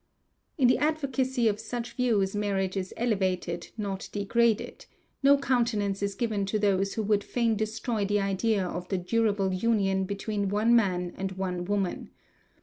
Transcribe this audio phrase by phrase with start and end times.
[0.57, 4.87] In the advocacy of such views marriage is elevated, not degraded;
[5.21, 9.53] no countenance is given to those who would fain destroy the idea of the durable
[9.53, 12.09] union between one man and one woman.